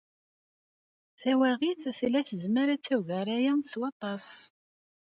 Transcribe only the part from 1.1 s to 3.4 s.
Tawaɣit tella tezmer ad tagar